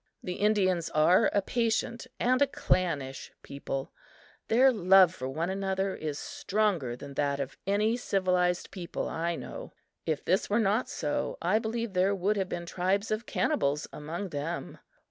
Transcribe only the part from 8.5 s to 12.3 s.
people I know. If this were not so, I believe there